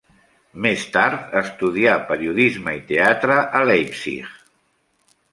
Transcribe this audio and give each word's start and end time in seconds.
Més 0.65 0.83
tard 0.93 1.35
estudià 1.41 1.91
periodisme 2.11 2.73
i 2.77 2.81
teatre 2.91 3.35
a 3.61 3.61
Leipzig. 3.73 4.33